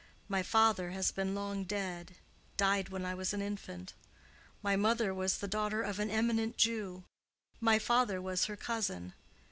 My 0.27 0.41
father 0.41 0.89
has 0.89 1.11
been 1.11 1.35
long 1.35 1.63
dead—died 1.63 2.89
when 2.89 3.05
I 3.05 3.13
was 3.13 3.33
an 3.35 3.41
infant. 3.43 3.93
My 4.63 4.75
mother 4.75 5.13
was 5.13 5.37
the 5.37 5.47
daughter 5.47 5.83
of 5.83 5.99
an 5.99 6.09
eminent 6.09 6.57
Jew; 6.57 7.03
my 7.59 7.77
father 7.77 8.19
was 8.19 8.45
her 8.45 8.57
cousin. 8.57 9.13